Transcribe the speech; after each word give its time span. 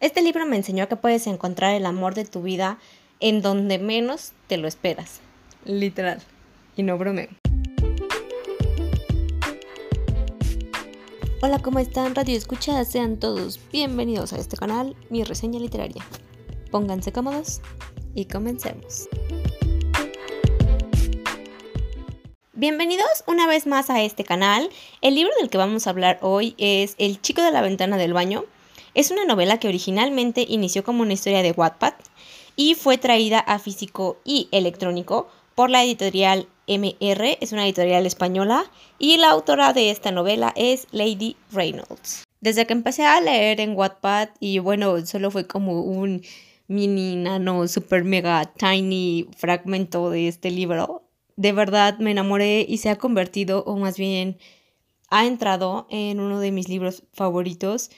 Este 0.00 0.22
libro 0.22 0.46
me 0.46 0.54
enseñó 0.54 0.88
que 0.88 0.94
puedes 0.94 1.26
encontrar 1.26 1.74
el 1.74 1.84
amor 1.84 2.14
de 2.14 2.24
tu 2.24 2.40
vida 2.40 2.78
en 3.18 3.42
donde 3.42 3.80
menos 3.80 4.30
te 4.46 4.56
lo 4.56 4.68
esperas. 4.68 5.18
Literal. 5.64 6.22
Y 6.76 6.84
no 6.84 6.96
bromeo. 6.96 7.26
Hola, 11.42 11.58
¿cómo 11.58 11.80
están? 11.80 12.14
Radio 12.14 12.36
Escucha, 12.36 12.84
sean 12.84 13.18
todos 13.18 13.58
bienvenidos 13.72 14.32
a 14.32 14.38
este 14.38 14.56
canal, 14.56 14.94
mi 15.10 15.24
reseña 15.24 15.58
literaria. 15.58 16.06
Pónganse 16.70 17.10
cómodos 17.10 17.60
y 18.14 18.26
comencemos. 18.26 19.08
Bienvenidos 22.52 23.24
una 23.26 23.48
vez 23.48 23.66
más 23.66 23.90
a 23.90 24.00
este 24.04 24.22
canal. 24.22 24.70
El 25.00 25.16
libro 25.16 25.32
del 25.40 25.50
que 25.50 25.58
vamos 25.58 25.88
a 25.88 25.90
hablar 25.90 26.20
hoy 26.22 26.54
es 26.56 26.94
El 26.98 27.20
chico 27.20 27.42
de 27.42 27.50
la 27.50 27.62
ventana 27.62 27.96
del 27.96 28.12
baño. 28.12 28.44
Es 28.98 29.12
una 29.12 29.24
novela 29.24 29.60
que 29.60 29.68
originalmente 29.68 30.44
inició 30.48 30.82
como 30.82 31.02
una 31.02 31.12
historia 31.12 31.40
de 31.40 31.52
Wattpad 31.52 31.94
y 32.56 32.74
fue 32.74 32.98
traída 32.98 33.38
a 33.38 33.60
físico 33.60 34.18
y 34.24 34.48
electrónico 34.50 35.28
por 35.54 35.70
la 35.70 35.84
editorial 35.84 36.48
MR, 36.66 37.38
es 37.40 37.52
una 37.52 37.64
editorial 37.64 38.06
española, 38.06 38.68
y 38.98 39.18
la 39.18 39.30
autora 39.30 39.72
de 39.72 39.90
esta 39.90 40.10
novela 40.10 40.52
es 40.56 40.88
Lady 40.90 41.36
Reynolds. 41.52 42.24
Desde 42.40 42.66
que 42.66 42.72
empecé 42.72 43.04
a 43.04 43.20
leer 43.20 43.60
en 43.60 43.76
Wattpad, 43.76 44.30
y 44.40 44.58
bueno, 44.58 45.06
solo 45.06 45.30
fue 45.30 45.46
como 45.46 45.80
un 45.80 46.22
mini, 46.66 47.14
nano, 47.14 47.68
super 47.68 48.02
mega 48.02 48.52
tiny 48.52 49.28
fragmento 49.36 50.10
de 50.10 50.26
este 50.26 50.50
libro, 50.50 51.04
de 51.36 51.52
verdad 51.52 51.98
me 52.00 52.10
enamoré 52.10 52.66
y 52.68 52.78
se 52.78 52.90
ha 52.90 52.96
convertido, 52.96 53.62
o 53.62 53.76
más 53.76 53.96
bien 53.96 54.38
ha 55.08 55.24
entrado 55.24 55.86
en 55.88 56.18
uno 56.18 56.40
de 56.40 56.50
mis 56.50 56.68
libros 56.68 57.04
favoritos. 57.12 57.90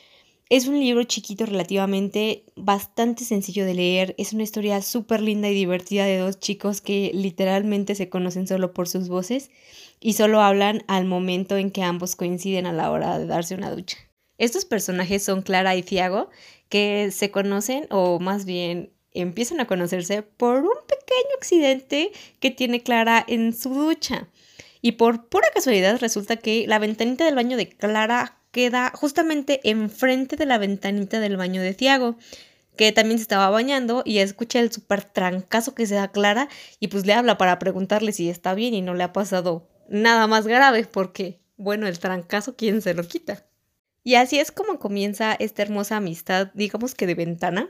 Es 0.51 0.67
un 0.67 0.81
libro 0.81 1.05
chiquito 1.05 1.47
relativamente, 1.47 2.45
bastante 2.57 3.25
sencillo 3.25 3.65
de 3.65 3.75
leer. 3.75 4.17
Es 4.19 4.33
una 4.33 4.43
historia 4.43 4.83
súper 4.83 5.21
linda 5.21 5.49
y 5.49 5.55
divertida 5.55 6.05
de 6.07 6.19
dos 6.19 6.41
chicos 6.41 6.81
que 6.81 7.13
literalmente 7.15 7.95
se 7.95 8.09
conocen 8.09 8.49
solo 8.49 8.75
por 8.75 8.89
sus 8.89 9.09
voces 9.09 9.53
y 10.01 10.15
solo 10.15 10.41
hablan 10.41 10.83
al 10.89 11.05
momento 11.05 11.57
en 11.57 11.71
que 11.71 11.85
ambos 11.85 12.17
coinciden 12.17 12.67
a 12.67 12.73
la 12.73 12.91
hora 12.91 13.17
de 13.21 13.27
darse 13.27 13.55
una 13.55 13.71
ducha. 13.71 13.97
Estos 14.39 14.65
personajes 14.65 15.23
son 15.23 15.43
Clara 15.43 15.77
y 15.77 15.85
Thiago, 15.85 16.31
que 16.69 17.13
se 17.13 17.31
conocen 17.31 17.87
o 17.91 18.19
más 18.19 18.45
bien 18.45 18.93
empiezan 19.13 19.61
a 19.61 19.69
conocerse 19.69 20.23
por 20.23 20.65
un 20.65 20.79
pequeño 20.89 21.37
accidente 21.39 22.11
que 22.41 22.51
tiene 22.51 22.83
Clara 22.83 23.25
en 23.29 23.55
su 23.55 23.73
ducha. 23.73 24.29
Y 24.83 24.93
por 24.93 25.29
pura 25.29 25.47
casualidad 25.55 26.01
resulta 26.01 26.39
que 26.39 26.67
la 26.67 26.81
ventanita 26.81 27.25
del 27.25 27.37
baño 27.37 27.57
de 27.57 27.69
Clara 27.69 28.40
queda 28.51 28.93
justamente 28.95 29.61
enfrente 29.65 30.37
de 30.37 30.47
la 30.47 30.59
ventanita 30.59 31.21
del 31.21 31.37
baño 31.37 31.63
de 31.63 31.75
Tiago, 31.75 32.17
que 32.77 32.93
también 32.93 33.19
se 33.19 33.23
estaba 33.23 33.51
bañando 33.51 34.03
y 34.05 34.19
escucha 34.19 34.61
el 34.61 34.73
súper 34.73 35.05
trancazo 35.05 35.75
que 35.75 35.87
se 35.87 35.95
da 35.95 36.09
Clara 36.09 36.49
y 36.79 36.89
pues 36.89 37.07
le 37.07 37.13
habla 37.13 37.37
para 37.39 37.59
preguntarle 37.59 38.13
si 38.13 38.31
está 38.31 38.55
bien 38.55 38.75
y 38.75 38.83
no 38.83 38.95
le 38.95 39.05
ha 39.05 39.13
pasado 39.13 39.69
nada 39.89 40.27
más 40.27 40.47
grave 40.47 40.87
porque, 40.91 41.41
bueno, 41.57 41.87
el 41.87 41.99
trancazo, 41.99 42.57
¿quién 42.57 42.81
se 42.81 42.95
lo 42.95 43.07
quita? 43.07 43.45
Y 44.03 44.15
así 44.15 44.39
es 44.39 44.51
como 44.51 44.79
comienza 44.79 45.35
esta 45.35 45.63
hermosa 45.63 45.97
amistad, 45.97 46.51
digamos 46.55 46.95
que 46.95 47.07
de 47.07 47.15
ventana, 47.15 47.69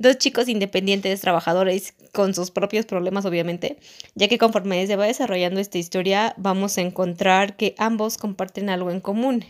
Dos 0.00 0.16
chicos 0.16 0.48
independientes, 0.48 1.20
trabajadores, 1.20 1.92
con 2.14 2.32
sus 2.32 2.50
propios 2.50 2.86
problemas 2.86 3.26
obviamente, 3.26 3.76
ya 4.14 4.28
que 4.28 4.38
conforme 4.38 4.86
se 4.86 4.96
va 4.96 5.04
desarrollando 5.04 5.60
esta 5.60 5.76
historia 5.76 6.32
vamos 6.38 6.78
a 6.78 6.80
encontrar 6.80 7.54
que 7.54 7.74
ambos 7.76 8.16
comparten 8.16 8.70
algo 8.70 8.90
en 8.90 9.00
común 9.00 9.44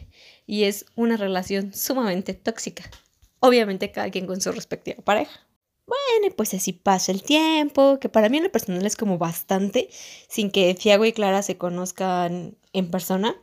y 0.49 0.65
es 0.65 0.87
una 0.97 1.17
relación 1.17 1.73
sumamente 1.73 2.35
tóxica. 2.35 2.83
Obviamente 3.39 3.93
cada 3.93 4.11
quien 4.11 4.27
con 4.27 4.41
su 4.41 4.51
respectiva 4.51 5.01
pareja. 5.05 5.47
Bueno, 5.87 6.35
pues 6.35 6.53
así 6.53 6.73
pasa 6.73 7.13
el 7.13 7.23
tiempo, 7.23 8.01
que 8.01 8.09
para 8.09 8.29
mí 8.29 8.39
en 8.39 8.43
lo 8.43 8.51
personal 8.51 8.85
es 8.85 8.97
como 8.97 9.19
bastante, 9.19 9.89
sin 10.29 10.51
que 10.51 10.75
Thiago 10.75 11.05
y 11.05 11.13
Clara 11.13 11.43
se 11.43 11.59
conozcan 11.59 12.57
en 12.73 12.91
persona. 12.91 13.37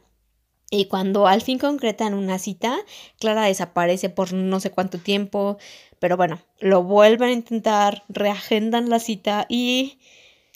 Y 0.70 0.86
cuando 0.86 1.28
al 1.28 1.42
fin 1.42 1.60
concretan 1.60 2.14
una 2.14 2.40
cita, 2.40 2.78
Clara 3.20 3.46
desaparece 3.46 4.10
por 4.10 4.34
no 4.34 4.60
sé 4.60 4.72
cuánto 4.72 4.98
tiempo, 4.98 5.58
pero 6.00 6.18
bueno, 6.18 6.40
lo 6.60 6.84
vuelven 6.84 7.30
a 7.30 7.34
intentar, 7.34 8.04
reagendan 8.10 8.90
la 8.90 9.00
cita 9.00 9.46
y... 9.50 10.00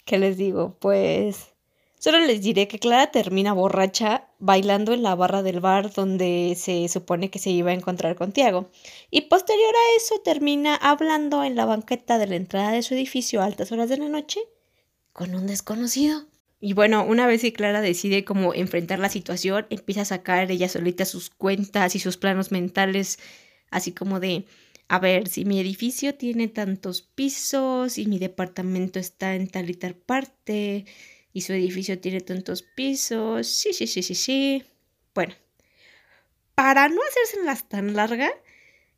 ¿Qué 0.06 0.18
les 0.18 0.38
digo? 0.38 0.78
Pues... 0.80 1.48
Solo 1.98 2.20
les 2.20 2.42
diré 2.42 2.68
que 2.68 2.80
Clara 2.80 3.12
termina 3.12 3.54
borracha 3.54 4.28
bailando 4.40 4.92
en 4.92 5.04
la 5.04 5.14
barra 5.14 5.44
del 5.44 5.60
bar 5.60 5.94
donde 5.94 6.56
se 6.58 6.90
supone 6.90 7.30
que 7.30 7.38
se 7.38 7.52
iba 7.52 7.70
a 7.70 7.76
encontrar 7.76 8.16
con 8.16 8.32
Tiago. 8.32 8.72
Y 9.12 9.22
posterior 9.22 9.76
a 9.76 9.98
eso 9.98 10.16
termina 10.24 10.76
hablando 10.76 11.44
en 11.44 11.56
la 11.56 11.66
banqueta 11.66 12.18
de 12.18 12.26
la 12.26 12.38
entrada 12.38 12.72
de 12.72 12.82
su 12.82 12.96
edificio 12.96 13.40
a 13.40 13.46
altas 13.46 13.72
horas 13.72 13.88
de 13.88 13.98
la 13.98 14.10
noche 14.10 14.40
con 15.14 15.36
un 15.36 15.46
desconocido. 15.46 16.26
Y 16.62 16.74
bueno, 16.74 17.04
una 17.04 17.26
vez 17.26 17.42
que 17.42 17.54
Clara 17.54 17.82
decide 17.82 18.24
cómo 18.24 18.54
enfrentar 18.54 19.00
la 19.00 19.10
situación, 19.10 19.66
empieza 19.72 20.02
a 20.02 20.06
sacar 20.06 20.52
ella 20.52 20.70
solita 20.70 21.06
sus 21.06 21.32
cuentas 21.32 21.96
y 21.96 22.00
sus 22.00 22.18
planos 22.18 22.52
mentales, 22.52 23.18
así 23.72 23.94
como 23.94 24.20
de, 24.20 24.46
a 24.88 25.00
ver, 25.00 25.28
si 25.28 25.44
mi 25.44 25.60
edificio 25.60 26.14
tiene 26.14 26.48
tantos 26.48 27.02
pisos 27.02 27.98
y 27.98 28.06
mi 28.06 28.20
departamento 28.20 29.00
está 29.00 29.34
en 29.36 29.48
tal 29.48 29.72
y 29.72 29.74
tal 29.74 29.96
parte 29.96 30.86
y 31.34 31.42
su 31.42 31.54
edificio 31.54 32.00
tiene 32.00 32.22
tantos 32.22 32.62
pisos, 32.62 33.48
sí, 33.48 33.74
sí, 33.74 33.88
sí, 33.88 34.04
sí, 34.04 34.14
sí. 34.14 34.64
Bueno, 35.16 35.34
para 36.54 36.90
no 36.90 37.02
las 37.44 37.68
tan 37.70 37.96
larga, 37.96 38.30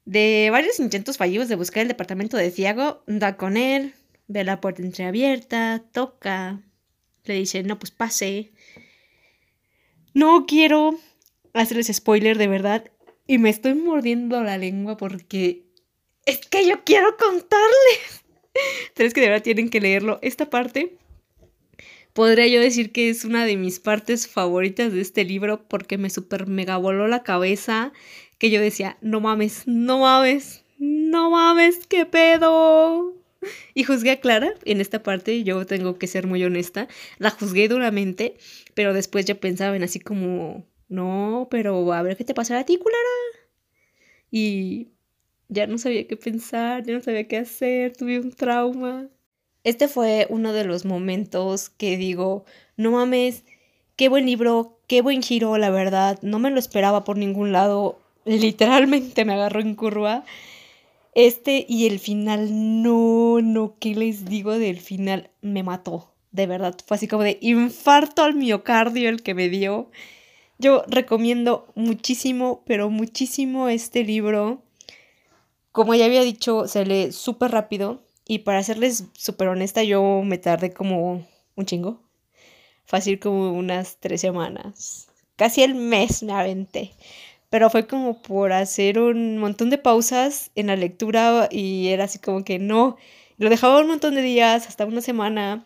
de 0.03 0.49
varios 0.51 0.79
intentos 0.81 1.17
fallidos 1.17 1.47
de 1.47 1.55
buscar 1.55 1.83
el 1.83 1.87
departamento 1.87 2.35
de 2.35 2.51
Thiago, 2.51 3.03
da 3.07 3.37
con 3.37 3.55
él, 3.55 3.93
ve 4.27 4.43
la 4.43 4.59
puerta 4.59 4.81
entreabierta, 4.81 5.81
toca, 5.93 6.61
le 7.25 7.35
dice, 7.35 7.63
no, 7.63 7.79
pues 7.79 7.91
pase. 7.91 8.51
No 10.13 10.45
quiero 10.45 10.97
hacerles 11.53 11.91
spoiler 11.93 12.37
de 12.37 12.47
verdad 12.47 12.91
y 13.27 13.37
me 13.37 13.49
estoy 13.49 13.75
mordiendo 13.75 14.41
la 14.43 14.57
lengua 14.57 14.97
porque 14.97 15.65
es 16.25 16.39
que 16.47 16.67
yo 16.67 16.83
quiero 16.83 17.15
contarles. 17.17 18.23
Pero 18.95 19.09
que 19.11 19.21
de 19.21 19.29
verdad 19.29 19.43
tienen 19.43 19.69
que 19.69 19.81
leerlo. 19.81 20.19
Esta 20.21 20.49
parte 20.49 20.97
podría 22.13 22.47
yo 22.47 22.61
decir 22.61 22.91
que 22.91 23.09
es 23.09 23.25
una 23.25 23.45
de 23.45 23.57
mis 23.57 23.79
partes 23.79 24.27
favoritas 24.27 24.93
de 24.93 25.01
este 25.01 25.23
libro 25.23 25.67
porque 25.67 25.97
me 25.97 26.09
super 26.09 26.47
mega 26.47 26.77
voló 26.77 27.07
la 27.07 27.23
cabeza 27.23 27.91
que 28.37 28.49
yo 28.49 28.61
decía, 28.61 28.97
no 29.01 29.21
mames, 29.21 29.63
no 29.65 29.99
mames, 29.99 30.63
no 30.77 31.31
mames, 31.31 31.87
qué 31.87 32.05
pedo. 32.05 33.22
Y 33.73 33.83
juzgué 33.83 34.11
a 34.11 34.19
Clara 34.19 34.53
en 34.65 34.81
esta 34.81 35.03
parte, 35.03 35.43
yo 35.43 35.65
tengo 35.65 35.97
que 35.97 36.07
ser 36.07 36.27
muy 36.27 36.43
honesta, 36.43 36.87
la 37.17 37.29
juzgué 37.29 37.67
duramente, 37.67 38.37
pero 38.73 38.93
después 38.93 39.25
yo 39.25 39.39
pensaba 39.39 39.75
en 39.75 39.83
así 39.83 39.99
como, 39.99 40.65
no, 40.89 41.47
pero 41.51 41.93
a 41.93 42.01
ver 42.01 42.17
qué 42.17 42.23
te 42.23 42.33
pasará 42.33 42.61
a 42.61 42.65
ti, 42.65 42.77
Clara. 42.77 43.47
Y 44.31 44.89
ya 45.49 45.67
no 45.67 45.77
sabía 45.77 46.07
qué 46.07 46.17
pensar, 46.17 46.83
ya 46.85 46.93
no 46.93 47.01
sabía 47.01 47.27
qué 47.27 47.37
hacer, 47.37 47.95
tuve 47.95 48.19
un 48.19 48.31
trauma. 48.31 49.09
Este 49.63 49.87
fue 49.87 50.27
uno 50.29 50.53
de 50.53 50.65
los 50.65 50.85
momentos 50.85 51.69
que 51.69 51.97
digo, 51.97 52.45
no 52.75 52.91
mames, 52.91 53.43
qué 53.95 54.09
buen 54.09 54.25
libro, 54.25 54.79
qué 54.87 55.01
buen 55.01 55.21
giro, 55.21 55.57
la 55.57 55.69
verdad, 55.69 56.19
no 56.21 56.39
me 56.39 56.51
lo 56.51 56.59
esperaba 56.59 57.03
por 57.03 57.17
ningún 57.17 57.51
lado, 57.51 57.99
literalmente 58.25 59.25
me 59.25 59.33
agarró 59.33 59.61
en 59.61 59.75
curva. 59.75 60.25
Este 61.15 61.65
y 61.69 61.85
el 61.85 61.99
final, 61.99 62.81
no, 62.81 63.39
no, 63.41 63.75
¿qué 63.79 63.93
les 63.93 64.25
digo 64.25 64.57
del 64.57 64.79
final? 64.79 65.29
Me 65.41 65.61
mató, 65.61 66.11
de 66.31 66.47
verdad. 66.47 66.75
Fue 66.85 66.95
así 66.95 67.07
como 67.07 67.23
de 67.23 67.37
infarto 67.41 68.23
al 68.23 68.33
miocardio 68.33 69.09
el 69.09 69.21
que 69.21 69.35
me 69.35 69.49
dio. 69.49 69.91
Yo 70.57 70.83
recomiendo 70.87 71.67
muchísimo, 71.75 72.63
pero 72.65 72.89
muchísimo 72.89 73.69
este 73.69 74.03
libro. 74.03 74.63
Como 75.71 75.93
ya 75.93 76.05
había 76.05 76.21
dicho, 76.23 76.67
se 76.67 76.85
lee 76.85 77.11
súper 77.11 77.51
rápido. 77.51 78.01
Y 78.25 78.39
para 78.39 78.63
serles 78.63 79.05
súper 79.13 79.49
honesta, 79.49 79.83
yo 79.83 80.21
me 80.23 80.37
tardé 80.37 80.73
como 80.73 81.27
un 81.55 81.65
chingo. 81.65 82.01
Fácil 82.85 83.19
como 83.19 83.51
unas 83.53 83.97
tres 83.97 84.21
semanas. 84.21 85.09
Casi 85.35 85.61
el 85.61 85.75
mes 85.75 86.23
me 86.23 86.33
aventé 86.33 86.93
pero 87.53 87.69
fue 87.69 87.85
como 87.85 88.19
por 88.19 88.51
hacer 88.51 88.97
un 88.97 89.37
montón 89.37 89.69
de 89.69 89.77
pausas 89.77 90.49
en 90.55 90.65
la 90.65 90.75
lectura 90.75 91.49
y 91.51 91.89
era 91.89 92.05
así 92.05 92.17
como 92.17 92.43
que 92.43 92.57
no, 92.57 92.97
lo 93.37 93.47
dejaba 93.47 93.79
un 93.79 93.89
montón 93.89 94.15
de 94.15 94.23
días, 94.23 94.67
hasta 94.67 94.87
una 94.87 95.01
semana, 95.01 95.63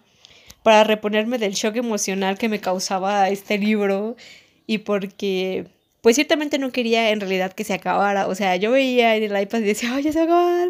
para 0.64 0.84
reponerme 0.84 1.38
del 1.38 1.54
shock 1.54 1.78
emocional 1.78 2.38
que 2.38 2.50
me 2.50 2.60
causaba 2.60 3.30
este 3.30 3.58
libro 3.58 4.18
y 4.66 4.80
porque 4.80 5.66
pues 6.02 6.18
ciertamente 6.18 6.60
no 6.60 6.74
quería 6.74 7.12
en 7.12 7.22
realidad 7.22 7.54
que 7.54 7.64
se 7.64 7.76
acabara, 7.76 8.28
o 8.28 8.36
sea, 8.36 8.58
yo 8.58 8.72
veía 8.72 9.16
en 9.16 9.24
el 9.24 9.42
iPad 9.42 9.60
y 9.60 9.64
decía, 9.64 9.94
ay, 9.96 10.04
ya 10.04 10.12
se 10.12 10.26
va 10.26 10.64
a 10.64 10.68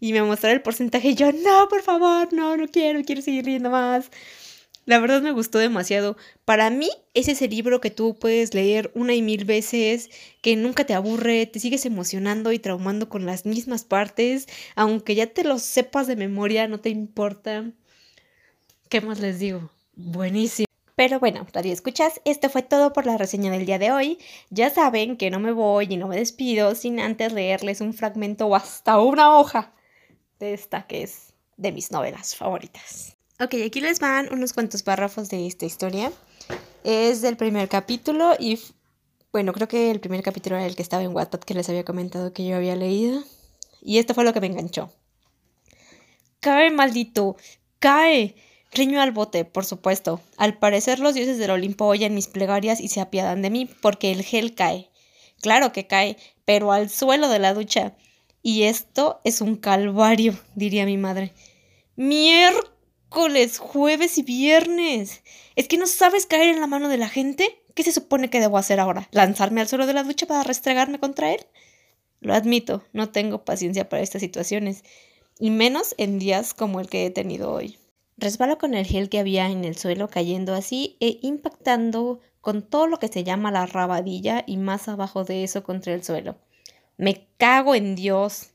y 0.00 0.14
me 0.14 0.22
mostraba 0.22 0.54
el 0.54 0.62
porcentaje 0.62 1.08
y 1.08 1.14
yo, 1.14 1.30
no, 1.30 1.68
por 1.68 1.82
favor, 1.82 2.32
no, 2.32 2.56
no 2.56 2.68
quiero, 2.68 3.04
quiero 3.04 3.20
seguir 3.20 3.44
leyendo 3.44 3.68
más. 3.68 4.10
La 4.86 4.98
verdad 4.98 5.22
me 5.22 5.32
gustó 5.32 5.58
demasiado. 5.58 6.16
Para 6.44 6.68
mí 6.68 6.90
es 7.14 7.28
ese 7.28 7.48
libro 7.48 7.80
que 7.80 7.90
tú 7.90 8.16
puedes 8.18 8.52
leer 8.52 8.90
una 8.94 9.14
y 9.14 9.22
mil 9.22 9.44
veces, 9.44 10.10
que 10.42 10.56
nunca 10.56 10.84
te 10.84 10.94
aburre, 10.94 11.46
te 11.46 11.58
sigues 11.58 11.86
emocionando 11.86 12.52
y 12.52 12.58
traumando 12.58 13.08
con 13.08 13.24
las 13.24 13.46
mismas 13.46 13.84
partes, 13.84 14.46
aunque 14.74 15.14
ya 15.14 15.26
te 15.26 15.44
lo 15.44 15.58
sepas 15.58 16.06
de 16.06 16.16
memoria, 16.16 16.68
no 16.68 16.80
te 16.80 16.90
importa. 16.90 17.70
¿Qué 18.90 19.00
más 19.00 19.20
les 19.20 19.38
digo? 19.38 19.70
Buenísimo. 19.96 20.66
Pero 20.96 21.18
bueno, 21.18 21.46
radio 21.52 21.72
escuchas, 21.72 22.20
esto 22.24 22.48
fue 22.50 22.62
todo 22.62 22.92
por 22.92 23.06
la 23.06 23.16
reseña 23.16 23.50
del 23.50 23.66
día 23.66 23.78
de 23.78 23.90
hoy. 23.90 24.18
Ya 24.50 24.70
saben 24.70 25.16
que 25.16 25.30
no 25.30 25.40
me 25.40 25.50
voy 25.50 25.86
y 25.90 25.96
no 25.96 26.08
me 26.08 26.16
despido 26.16 26.74
sin 26.74 27.00
antes 27.00 27.32
leerles 27.32 27.80
un 27.80 27.94
fragmento 27.94 28.46
o 28.46 28.54
hasta 28.54 29.00
una 29.00 29.36
hoja 29.36 29.72
de 30.38 30.54
esta 30.54 30.86
que 30.86 31.02
es 31.02 31.32
de 31.56 31.72
mis 31.72 31.90
novelas 31.90 32.36
favoritas. 32.36 33.13
Ok, 33.40 33.54
aquí 33.66 33.80
les 33.80 33.98
van 33.98 34.32
unos 34.32 34.52
cuantos 34.52 34.84
párrafos 34.84 35.28
de 35.28 35.48
esta 35.48 35.66
historia. 35.66 36.12
Es 36.84 37.20
del 37.20 37.36
primer 37.36 37.68
capítulo 37.68 38.36
y, 38.38 38.60
bueno, 39.32 39.52
creo 39.52 39.66
que 39.66 39.90
el 39.90 39.98
primer 39.98 40.22
capítulo 40.22 40.54
era 40.54 40.66
el 40.66 40.76
que 40.76 40.82
estaba 40.82 41.02
en 41.02 41.12
Wattpad 41.12 41.40
que 41.40 41.54
les 41.54 41.68
había 41.68 41.84
comentado 41.84 42.32
que 42.32 42.46
yo 42.46 42.54
había 42.54 42.76
leído. 42.76 43.24
Y 43.82 43.98
esto 43.98 44.14
fue 44.14 44.22
lo 44.22 44.32
que 44.32 44.40
me 44.40 44.46
enganchó. 44.46 44.92
Cae, 46.38 46.70
maldito, 46.70 47.36
cae. 47.80 48.36
Riño 48.70 49.00
al 49.00 49.10
bote, 49.10 49.44
por 49.44 49.64
supuesto. 49.64 50.20
Al 50.36 50.58
parecer 50.58 51.00
los 51.00 51.14
dioses 51.14 51.36
del 51.38 51.50
Olimpo 51.50 51.86
oyen 51.86 52.14
mis 52.14 52.28
plegarias 52.28 52.80
y 52.80 52.86
se 52.86 53.00
apiadan 53.00 53.42
de 53.42 53.50
mí, 53.50 53.68
porque 53.82 54.12
el 54.12 54.22
gel 54.22 54.54
cae. 54.54 54.90
Claro 55.40 55.72
que 55.72 55.88
cae, 55.88 56.16
pero 56.44 56.70
al 56.70 56.88
suelo 56.88 57.28
de 57.28 57.40
la 57.40 57.52
ducha. 57.52 57.96
Y 58.42 58.62
esto 58.62 59.20
es 59.24 59.40
un 59.40 59.56
calvario, 59.56 60.38
diría 60.54 60.86
mi 60.86 60.98
madre. 60.98 61.32
¡Mierda! 63.14 63.58
jueves 63.58 64.18
y 64.18 64.22
viernes. 64.22 65.22
¿Es 65.56 65.68
que 65.68 65.78
no 65.78 65.86
sabes 65.86 66.26
caer 66.26 66.48
en 66.48 66.60
la 66.60 66.66
mano 66.66 66.88
de 66.88 66.98
la 66.98 67.08
gente? 67.08 67.62
¿Qué 67.74 67.82
se 67.82 67.92
supone 67.92 68.30
que 68.30 68.40
debo 68.40 68.58
hacer 68.58 68.80
ahora? 68.80 69.08
¿Lanzarme 69.12 69.60
al 69.60 69.68
suelo 69.68 69.86
de 69.86 69.92
la 69.92 70.04
ducha 70.04 70.26
para 70.26 70.42
restregarme 70.42 70.98
contra 70.98 71.32
él? 71.32 71.40
Lo 72.20 72.34
admito, 72.34 72.82
no 72.92 73.10
tengo 73.10 73.44
paciencia 73.44 73.88
para 73.88 74.02
estas 74.02 74.20
situaciones, 74.20 74.84
y 75.38 75.50
menos 75.50 75.94
en 75.98 76.18
días 76.18 76.54
como 76.54 76.80
el 76.80 76.88
que 76.88 77.06
he 77.06 77.10
tenido 77.10 77.52
hoy. 77.52 77.78
Resbalo 78.16 78.58
con 78.58 78.74
el 78.74 78.86
gel 78.86 79.08
que 79.08 79.18
había 79.18 79.50
en 79.50 79.64
el 79.64 79.76
suelo 79.76 80.08
cayendo 80.08 80.54
así 80.54 80.96
e 81.00 81.18
impactando 81.22 82.20
con 82.40 82.62
todo 82.62 82.86
lo 82.86 82.98
que 82.98 83.08
se 83.08 83.24
llama 83.24 83.50
la 83.50 83.66
rabadilla 83.66 84.44
y 84.46 84.56
más 84.56 84.88
abajo 84.88 85.24
de 85.24 85.44
eso 85.44 85.64
contra 85.64 85.92
el 85.92 86.04
suelo. 86.04 86.36
Me 86.96 87.26
cago 87.36 87.74
en 87.74 87.96
Dios 87.96 88.53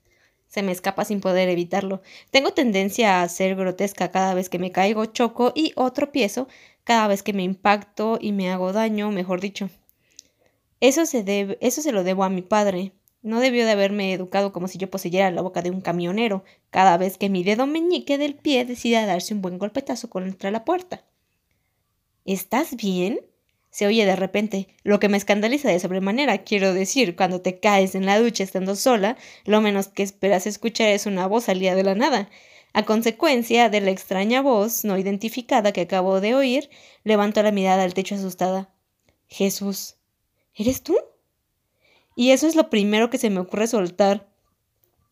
se 0.49 0.63
me 0.63 0.71
escapa 0.71 1.05
sin 1.05 1.21
poder 1.21 1.47
evitarlo. 1.47 2.01
Tengo 2.31 2.51
tendencia 2.51 3.21
a 3.21 3.29
ser 3.29 3.55
grotesca 3.55 4.11
cada 4.11 4.33
vez 4.33 4.49
que 4.49 4.59
me 4.59 4.71
caigo, 4.71 5.05
choco 5.05 5.53
y 5.55 5.71
o 5.75 5.93
tropiezo, 5.93 6.47
cada 6.83 7.07
vez 7.07 7.23
que 7.23 7.33
me 7.33 7.43
impacto 7.43 8.17
y 8.19 8.31
me 8.31 8.51
hago 8.51 8.73
daño, 8.73 9.11
mejor 9.11 9.41
dicho. 9.41 9.69
Eso 10.81 11.05
se, 11.05 11.23
debe, 11.23 11.57
eso 11.61 11.81
se 11.81 11.91
lo 11.91 12.03
debo 12.03 12.23
a 12.23 12.29
mi 12.29 12.41
padre. 12.41 12.93
No 13.21 13.41
debió 13.41 13.65
de 13.65 13.71
haberme 13.71 14.13
educado 14.13 14.51
como 14.51 14.67
si 14.67 14.77
yo 14.77 14.89
poseyera 14.89 15.29
la 15.29 15.41
boca 15.41 15.61
de 15.61 15.71
un 15.71 15.81
camionero, 15.81 16.43
cada 16.71 16.97
vez 16.97 17.17
que 17.17 17.29
mi 17.29 17.43
dedo 17.43 17.67
meñique 17.67 18.17
del 18.17 18.35
pie 18.35 18.65
decida 18.65 19.05
darse 19.05 19.33
un 19.33 19.41
buen 19.41 19.59
golpetazo 19.59 20.09
contra 20.09 20.51
la 20.51 20.65
puerta. 20.65 21.03
¿Estás 22.25 22.75
bien? 22.75 23.19
Se 23.69 23.85
oye 23.85 24.05
de 24.05 24.15
repente, 24.15 24.67
lo 24.83 24.99
que 24.99 25.09
me 25.09 25.17
escandaliza 25.17 25.69
de 25.69 25.79
sobremanera, 25.79 26.39
quiero 26.39 26.73
decir, 26.73 27.15
cuando 27.15 27.41
te 27.41 27.59
caes 27.59 27.93
en 27.93 28.05
la 28.05 28.19
ducha 28.19 28.43
estando 28.43 28.75
sola, 28.75 29.15
lo 29.45 29.61
menos 29.61 29.87
que 29.87 30.03
esperas 30.03 30.47
escuchar 30.47 30.89
es 30.89 31.05
una 31.05 31.27
voz 31.27 31.45
salida 31.45 31.75
de 31.75 31.83
la 31.83 31.95
nada. 31.95 32.29
A 32.73 32.83
consecuencia 32.83 33.69
de 33.69 33.81
la 33.81 33.91
extraña 33.91 34.41
voz 34.41 34.85
no 34.85 34.97
identificada 34.97 35.71
que 35.71 35.81
acabo 35.81 36.19
de 36.19 36.35
oír, 36.35 36.69
levanto 37.03 37.41
la 37.43 37.51
mirada 37.51 37.83
al 37.83 37.93
techo 37.93 38.15
asustada. 38.15 38.69
Jesús, 39.27 39.95
¿eres 40.55 40.81
tú? 40.83 40.97
Y 42.15 42.31
eso 42.31 42.47
es 42.47 42.55
lo 42.55 42.69
primero 42.69 43.09
que 43.09 43.17
se 43.17 43.29
me 43.29 43.39
ocurre 43.39 43.67
soltar. 43.67 44.27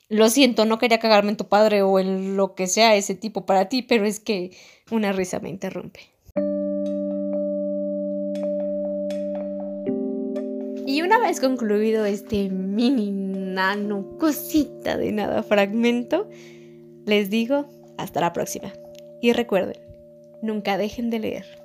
Lo 0.10 0.30
siento, 0.30 0.66
no 0.66 0.80
quería 0.80 1.00
cagarme 1.00 1.32
en 1.32 1.38
tu 1.38 1.48
padre 1.48 1.82
o 1.84 2.00
en 2.00 2.38
lo 2.38 2.56
que 2.56 2.68
sea 2.68 2.96
ese 2.96 3.14
tipo 3.14 3.46
para 3.46 3.70
ti, 3.70 3.82
pero 3.82 4.06
es 4.06 4.20
que 4.20 4.56
una 4.90 5.12
risa 5.12 5.40
me 5.40 5.50
interrumpe. 5.50 6.17
Y 10.98 11.04
una 11.04 11.20
vez 11.20 11.40
concluido 11.40 12.06
este 12.06 12.50
mini 12.50 13.12
nano 13.12 14.18
cosita 14.18 14.98
de 14.98 15.12
nada 15.12 15.44
fragmento, 15.44 16.28
les 17.06 17.30
digo 17.30 17.68
hasta 18.00 18.20
la 18.20 18.34
próxima. 18.34 18.74
Y 19.22 19.32
recuerden, 19.34 19.80
nunca 20.42 20.76
dejen 20.76 21.12
de 21.12 21.20
leer. 21.20 21.57